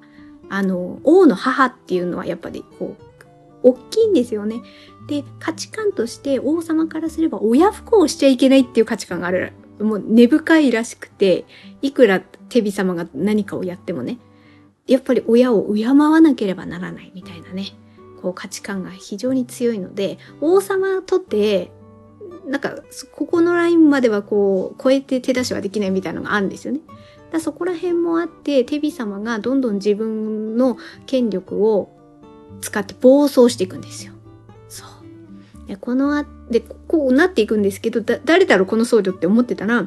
[0.50, 3.09] あの、王の母っていうのはやっぱり、こう、
[3.62, 4.62] 大きいんですよね。
[5.06, 9.52] で、価値観として王様からすれば親不孝をしちゃいけないっていう価値観がある。
[9.80, 11.46] もう根深いらしくて、
[11.82, 14.18] いくらテビ様が何かをやってもね、
[14.86, 17.66] やっぱり親を敬わなければならないみたいなね、
[18.20, 21.70] こう価値観が非常に強いので、王様とて
[22.46, 26.80] なんか、ここのラインまではこう、超えて手出しはできないみたいなのがあるんですよね。
[27.30, 31.90] だそこら辺もあって、テビ様がどんどん自分の権力を
[32.60, 34.12] 使って暴走していくんですよ。
[34.68, 34.84] そ
[35.64, 35.68] う。
[35.68, 39.86] で、このあ、で、こうなっていくんですけど、だ、誰だろうこの僧侶って思ってたら、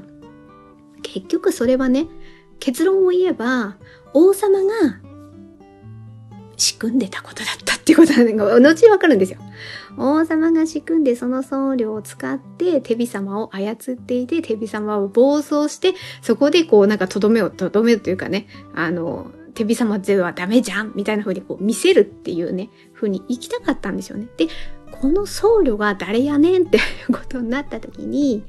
[1.01, 2.07] 結局それはね、
[2.59, 3.77] 結論を言えば、
[4.13, 4.99] 王様が
[6.57, 9.39] 仕組んでたことだったっていうことが後にわかるんですよ。
[9.97, 24.27] 王様が仕組んでその僧侶を使ってテビ様を操っていて、テビ様を暴走して、そこでこうなんかとどめを、とどめというかね、あの、テビ様ゼロはダメじゃんみたいな風にこう見せるっていうね、風に行きたかったんですよね。
[24.37, 24.47] で、
[24.91, 28.43] この僧侶が誰やねんっていうことになった時に、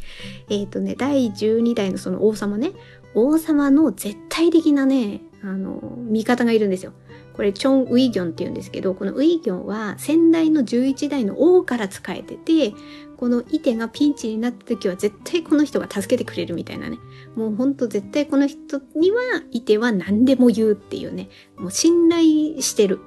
[0.49, 2.73] えっ、ー、とね、第12代のその王様ね、
[3.15, 6.93] 王様の絶対的なね、あの、味方がいるんですよ。
[7.35, 12.73] これチョン・ウィギョンって言うんですけど、このウィギョンは先代の11代の王から仕えてて、
[13.17, 16.99] このイテがピンチになった時は絶対この人が助けてくれるみたいなね。
[17.37, 19.17] もうほんと絶対この人には
[19.51, 21.29] イテは何でも言うっていうね。
[21.57, 23.01] もう信頼してる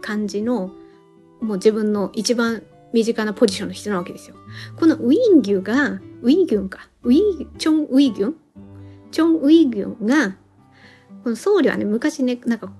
[0.00, 0.72] 感じの、
[1.40, 4.36] もう自分の一番身近なポジションの人なわけですよ。
[4.76, 6.88] このウィンギュが、ウィンギュンか。
[7.02, 8.36] ウィン、チョン・ウィギュン？
[9.10, 10.36] チョン・ウィギュンが、
[11.22, 12.72] この僧侶はね、昔ね、なんか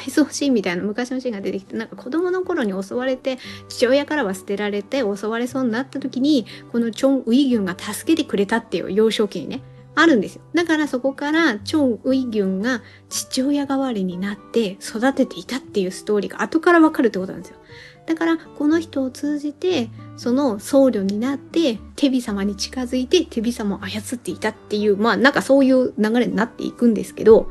[0.00, 9.60] 回想シーンみたいな昔のシーンが出てきてなんか子供の頃に襲われて父親からは捨てられて襲われそうになった時にこのチョン・ウィギュンが助けてくれたっていう幼少期にね
[9.94, 10.42] あるんですよ。
[10.54, 17.58] だからそこからチョン・ウィギュンが父親代わりになって育てていたっていうストーリーが後からわかるってことなんですよ。
[18.06, 27.50] だからこの人を通じてその僧侶になってテビ様に近づいてテビ様を操っていたっていうまあなんかそういう流れになっていくんですけど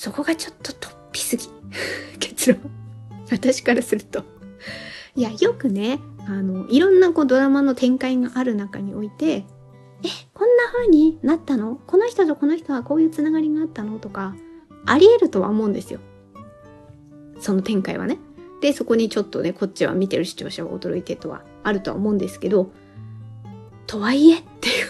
[0.00, 1.44] そこがちょっと突飛すぎ。
[2.18, 2.58] 結論。
[3.30, 4.24] 私からすると。
[5.14, 9.44] いや、よくね、あの、いろんなこうドラマの展開がある中において、え、
[10.32, 11.78] こんな風になったの？
[11.86, 13.98] この人とこの人はこういうつながりがあったの？
[13.98, 14.34] とか、
[14.86, 16.00] あり得るとは思うんですよ。
[17.38, 18.16] その展開はね。
[18.62, 22.72] で、そこにちょっとね、こっちは見てる視聴者は驚いてとはあるとは思うんですけど、
[23.86, 24.86] とはいえっていう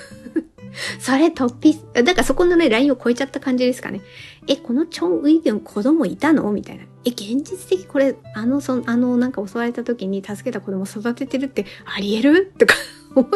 [0.98, 4.00] それ突飛、だからそこのね、ラインを超えちゃった感じですかね。
[4.48, 6.50] え、このチョン・ウィギョン子供いたの？
[6.52, 6.84] みたいな。
[7.04, 12.52] え、現実的これ、あの、そのあの、なんか襲われた時に助けた子供育ててるってあり得る？
[12.58, 12.74] とか
[13.14, 13.30] 思っ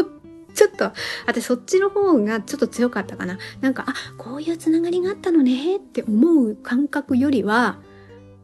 [0.55, 0.93] ちょっと、
[1.27, 3.39] 私そっちの方がちょっと強かったかな。
[3.61, 7.79] なんか、あ、こういうつながりがあったのねって思う感覚よりは、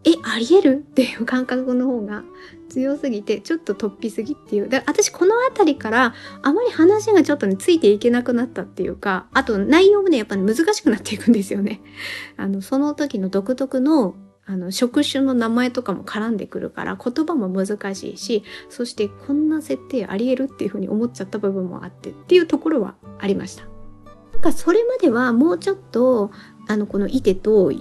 [0.05, 0.74] え、あり得る？
[0.90, 2.24] っていう感覚の方が
[2.71, 4.69] 強すぎてちょっと突飛すぎっていう。
[4.69, 11.81] だ私この辺りからあまり話がちょっとねついていけなくなったっていうかあと内容もねやっぱり難しくなっていくんですよね。
[12.39, 14.15] あのその時の独特の
[14.47, 23.65] あの職種の名前とかも絡んでくるから言葉も難しいしそしてこんな設定ありえるっていうふうに思っちゃった部分もあってっていうところはありました。
[24.33, 26.31] なんかそれまではもうちょっと
[26.67, 27.73] あのこのイテと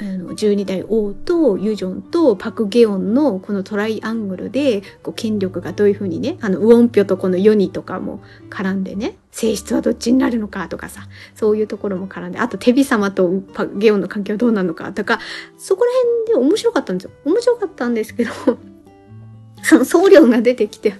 [0.00, 15.20] あの12代王とユジョンとパク・ゲヨンのこのトライアングルでこう権力がどういうふうにねあのウォンピョとこのヨニとかも絡んでね性質はどっちになるのかとかさそういうところも絡んであとテビ様とパク・ゲヨンの関係はどうなのかとか
[15.58, 15.90] そこら
[16.26, 17.10] 辺で面白かったんですよ。
[17.24, 18.32] 面白かったんですけど
[19.62, 20.94] その僧侶が出てきて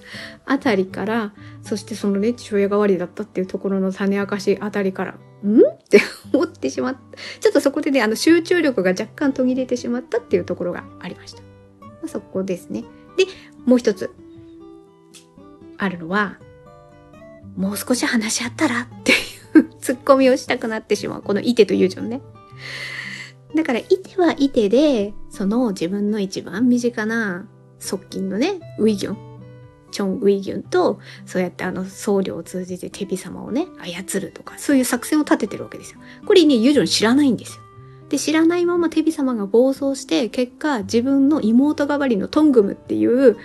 [0.46, 5.14] あたりからそしてそのね父親代わりだったっていうところの種明かしあたりから
[5.46, 5.61] ん？
[5.61, 6.00] って
[6.33, 7.00] 思ってしまった。
[7.40, 11.42] ちょっとそこでね、あの集中力が若干途切れてしまったっていうところがありました。
[11.80, 12.85] まあ、そこですね。
[13.16, 13.26] で、
[13.64, 14.11] もう一つ
[15.78, 16.38] あるのは、
[17.57, 19.14] もう少し話し合ったらってい
[19.61, 21.22] うツッコミをしたくなってしまう。
[21.22, 22.20] このイテとユージョンね。
[23.54, 27.46] だから、イテはイテで、その自分の一番身近な
[27.78, 29.34] 側近のね、ウィギョン。
[29.94, 36.00] チョン・ウィギュンと、そうやってあの僧侶を通じてテビ様をね、操るとか、そういう作戦を立ててるわけですよ。
[36.26, 37.62] これね、ユジョン知らないんですよ。
[38.09, 43.37] で、知らないままテビ様が暴走して、結果、自分の妹代わりのトングムっていう、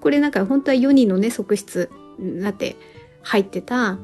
[0.00, 2.76] これなんか本当は4人のね、側室になって
[3.22, 3.98] 入ってた、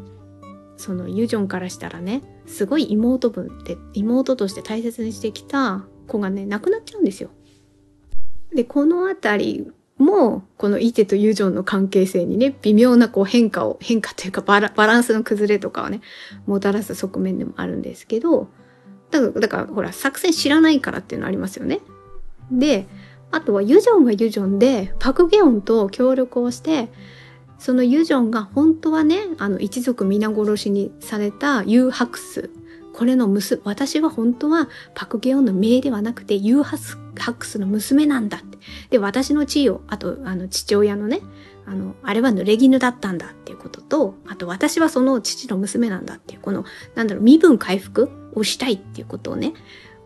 [0.77, 7.31] そのユジョンからしたらね、すごい妹分って、妹として大切にしてきた子がね、亡くなっちゃうんですよ。
[8.53, 16.01] で、このあたりも、このイテとユジョンの関係性にね、微妙なこう変化を、変化というかバラバランスの崩れとかをね、
[16.47, 18.49] もたらす側面でもあるんですけど、
[19.11, 21.81] だから、だからほら、作戦知らないからっていうのありますよね。
[22.51, 22.87] で、
[23.31, 26.89] あとはユジョンはユジョンで、パクゲオンと協力をして、
[27.59, 32.51] そのユジョンが本当はね、あの一族皆殺しにされたユーハクス
[32.95, 38.59] これの娘、私は本当はパクゲオンの命ではなくてユーハスハックスの娘なんだって。
[38.91, 41.21] で、私の地位を、あと、あの、父親のね、
[41.67, 49.55] あの、あれは濡れ衣だったんだっていうことと、あと私はその父の娘なんだっていう、この、なんだろう、身分回復をしたいっていうことをね、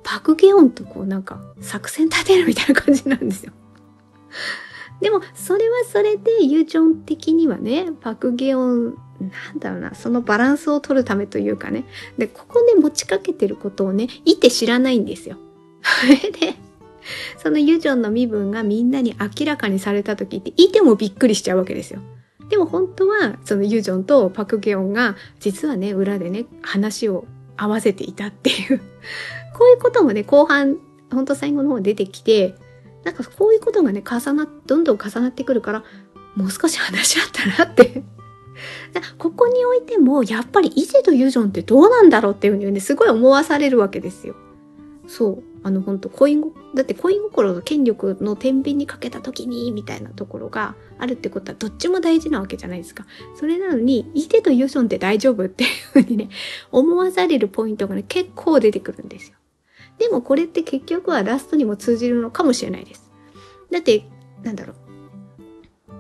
[0.04, 3.52] パクゲオンとこうなんか作戦立てるみたいな感じなんですよ。
[5.00, 11.84] でも、それはそれで、ユーチョン的にはね、パクゲオンなんだろうな、そのバランスを取るためというかね。
[12.16, 15.36] で、ここで持ちかけてることをね、いて知らないんですよ。
[16.40, 16.54] で、
[17.38, 22.00] そのユジョンの身分がみんなに明らかにされた時って、いてもびっくりしちゃうわけですよ。
[22.48, 28.78] でも本当は、そのユジョンとパクゲオンが、実はね、裏でね、話を合わせていたっていう。
[29.54, 30.78] こういうこともね、後半、
[31.10, 32.54] 本当最後の方出てきて、
[33.04, 35.84] なんかこういうことがね、重なっ、どんどん重なってくるから、
[36.36, 38.02] もう少し話し合ったらって
[39.18, 44.34] ここにおいても、やっぱり伊勢とユジョンってどうなんだろうっていうふうにね、すごい思わされるわけですよ。
[45.06, 45.42] そう。
[45.62, 53.06] あの、本当恋心だって恋心と権力の天秤にかけた時に、みたいなところがあるってことは、どっちも大事なわけじゃないですか。
[53.36, 56.28] それなのに、いてとユソンって大丈夫っていうふうにね、
[56.70, 59.36] 思わされるポイントがね、結構出てくるんですよ。
[59.98, 63.10] でもこれって結局はラストにも通じるのかもしれないです。
[63.70, 64.04] だって、
[64.42, 64.87] なんだろう。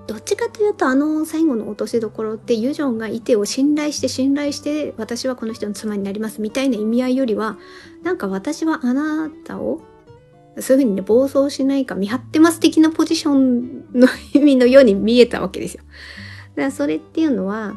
[0.08, 7.58] どっちかというとあの最後の落としどころってユジョンがいてを信頼して信頼して私はこの人の妻になりますみたいな意味合いよりは
[8.02, 9.82] なんか私はあなたを
[10.60, 15.82] そういうふうにね暴走しないか見張ってます的なポジションの意味のように見えたわけですよ。
[16.56, 17.76] だからそれっていうのは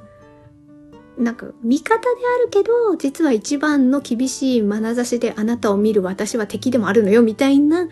[1.18, 7.90] なんか味方であるけど実は一番の厳しい眼差しであなたを見る私は敵でもあるのよみたいな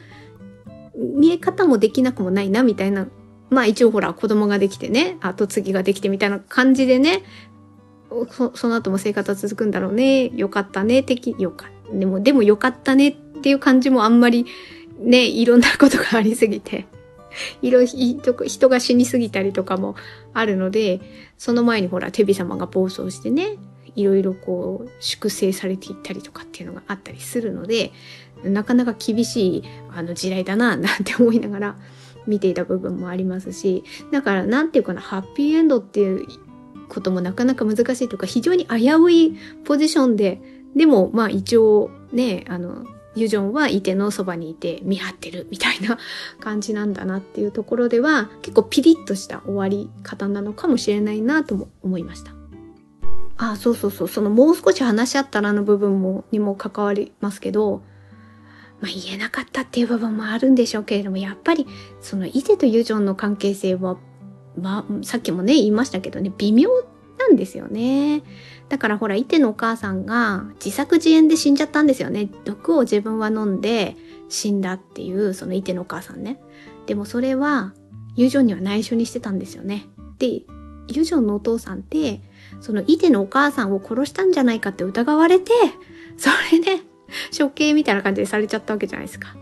[0.95, 3.08] 見え方もできなくもないなみたいな
[3.49, 7.23] まあ一応ほら子供ができてね、後継ぎができてみたいな感じでね、
[8.31, 10.29] そその後も生活は続くんだろうね。
[10.29, 14.45] よかったね、的、よかったでも、でもよかったねっていう感じもあんまり
[14.99, 16.85] ね、いろんなことがありすぎて、
[17.62, 19.95] いろいろ人が死にすぎたりとかも
[20.33, 20.99] あるので、
[21.38, 23.57] その前にほら、テビ様が暴走してね、
[23.95, 27.91] いろいろこう、粛清されていったりとかっていうのがあったりするので、
[28.43, 31.75] なかなか厳しいあの時代だな、なんて思いながら、
[32.29, 36.27] 見ていた部分もありますしだから何て言うかなハッピーエンドっていう
[36.87, 40.41] こともなかなか難しいというか非常に危ういポジションで
[40.75, 45.97] でもまあ一応ねあのユジョンはいてのそばにいて見張ってるみたいな
[46.39, 52.34] 感じなんだなっていうところでは結構ピリッとした終わり方なのかもしれないなとも思いました。
[53.41, 57.82] あそうそうそうそのもう少し話し合ったらの部分もにも関わりますけど
[58.82, 61.67] まあ、言えなかったっていう部分もあるんでしょうけれども、やっぱり
[62.01, 63.97] そのイテとユジョンの関係性は、
[64.57, 66.69] まあ、さっきもね、言いましたけどね、微妙
[67.17, 68.23] なんですよね。
[68.69, 72.30] だからほら、イテのお母さんが自作自演で死んじゃったんですよね。
[72.45, 73.97] 毒を自分は飲んで
[74.30, 76.39] 死んだっていう、そのイテのお母さんね。
[76.86, 77.73] でもそれは、
[78.15, 79.88] ユジョンには内緒にしてたんですよね。
[80.17, 80.41] で、
[80.88, 82.21] ユジョンのお父さんって、
[82.61, 85.51] そのイテのお母さんを殺したんじゃないかって疑われて、
[86.17, 86.88] それで、
[87.38, 89.36] 処刑みたいな感じでされちゃったわけじゃないですか。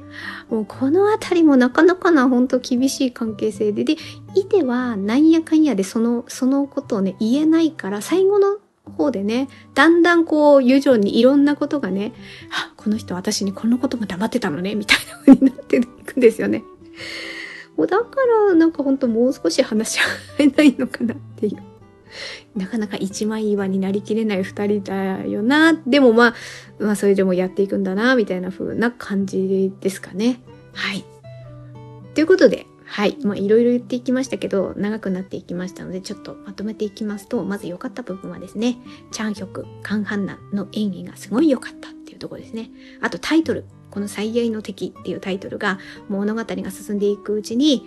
[0.50, 3.98] もうこのあたりもなかなかな本当厳しい関係性で、で、
[4.34, 8.58] イテはなんやかんやでその、そのことをね、言えないから、最後の
[8.92, 12.14] 方でね、だんだんこう、友情にいろんなことがね、
[12.52, 16.64] あ、この人私にこのことも黙ってたのね、みたいな風になっていくんですよね。
[17.76, 18.06] もうだか
[18.50, 20.00] ら、なんかほんともう少し話し
[20.40, 21.67] 合えないのかなっていう。
[22.56, 25.74] なかなか一枚岩になりきれない二人だよな。
[25.86, 26.36] でもまあ、
[26.80, 30.40] まあそれでもやっていくんだな、みたいな風な感じですかね。
[30.74, 31.06] はい。
[32.14, 33.18] ということで、はい。
[33.24, 38.78] まあいろいろ言っていきましたけど、長くなっていきましたので、ちょっとまとめていきますと、まず良かった部分はですね、
[39.12, 42.72] チャンヒョク、カンハンナの演技がすごい良かったっていうところですね。
[43.02, 47.86] あとタイトル、この最愛の敵っていうタイトルが物語が進んでいくうちに、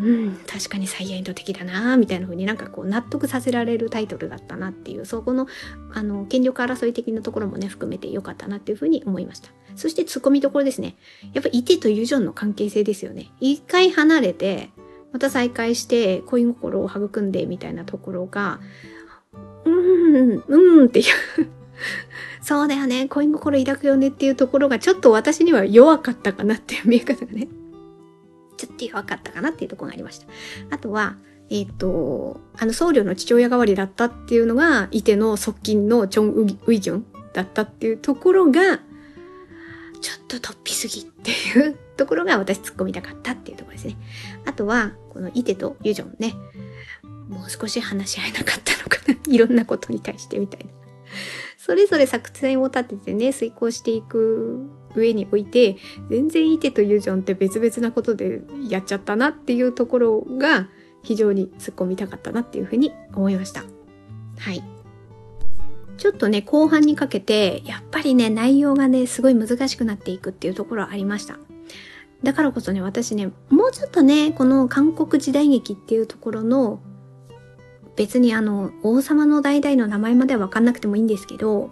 [0.00, 5.48] うん、確かに最愛の敵だなみたいな風になんかこう納得させられるタイトルだったなっていう、そこの、
[5.92, 9.50] あの、権力争い的なところもね、含めて良かったなっていう風に思いました。
[9.74, 10.96] そして突っ込みどころですね。
[11.32, 13.32] やっぱイテとユジョンの関係性ですよね。
[13.40, 14.70] 一回離れて、
[15.12, 18.60] また再会して恋心を育んでみたいなところが、
[19.64, 21.06] うーん、うんっていう
[22.42, 27.48] そうだよね、恋心抱くよねっていうところがちょっと私には弱かったかなっていう見え方がね。
[28.58, 30.26] ちょっと弱かったかなっていうところがありました。
[30.70, 31.16] あとは、
[31.50, 38.80] えっ、ー、と、あの僧侶の父親代わりだったっていうのが、いての側近のチョン・ウイギョンだったっていうところが、
[40.00, 43.96] ちょっと突飛すぎっていうところが私突っ込みたかったっていうところですね。
[44.44, 46.34] あとは、このイテとユジョンね、
[47.28, 49.16] もう少し話し合えなかったのかな。
[49.32, 50.70] いろんなことに対してみたいな。
[51.56, 55.76] それぞれ作戦を立ててね、遂行していく上において、
[56.10, 60.68] 全然イテとユジョンって別々なことでやっちゃったなっていうところが
[61.02, 63.64] 非常に突っ込みたかったなっていうふうに思いました。
[64.38, 64.62] はい。
[65.96, 71.38] ちょっとね、後半にかけて、やっぱりね、内容がね、すごい難しくなっていくっていうところはありました。
[72.22, 76.80] だからこそね、私ね、もうちょっとね、この韓国時代劇っていうところの、
[77.96, 81.70] 別にあの、王様の代々の名前まではわかんなくてもいいんですけど、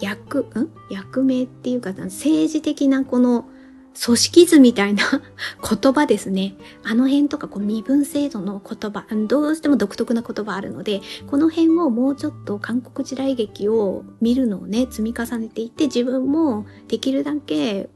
[0.00, 0.70] 役、ん？
[0.90, 3.46] 役名っていうか、政治的なこの
[4.00, 5.02] 組織図みたいな
[5.82, 6.54] 言葉ですね。
[6.84, 17.90] あの辺とかこう身分制度の言葉、どうしても独特な言葉あるので、この辺をもうちょっと韓国時代劇を見るのをね、積み重ねていって自分もできるだけ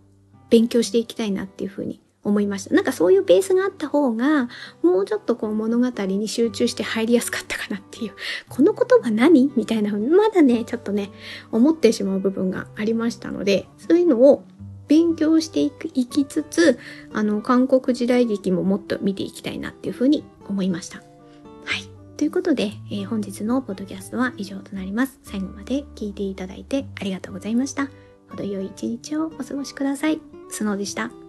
[0.50, 2.74] 勉強していきたいなっていうふうに思いました。
[2.74, 4.48] なんかそういうベースがあった方が、
[4.82, 8.12] もうちょっとこう物語に集中して入りやすかったかなっていう、
[8.48, 11.10] この言葉何みたいなふうに、まだね、ちょっとね、
[11.50, 14.44] 思ってしまう部分がありましたので、そういうのを
[14.88, 16.78] 勉強していく、いきつつ、
[17.12, 20.98] あの、韓国時代劇ももっと見ていきたいなっていうふうに思いました。
[20.98, 21.02] は
[21.78, 21.88] い。
[22.16, 25.18] ということで、えー、本日のポッドキャストは以上となります。
[25.22, 27.88] 最後まで聞いていただいてありがとうございました。
[28.30, 30.20] 程よい一日をお過ごしください。
[30.48, 31.21] スノーでした。